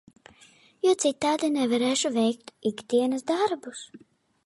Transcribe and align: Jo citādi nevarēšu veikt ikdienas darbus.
Jo 0.85 0.93
citādi 1.03 1.51
nevarēšu 1.59 2.13
veikt 2.17 2.53
ikdienas 2.73 3.29
darbus. 3.33 3.89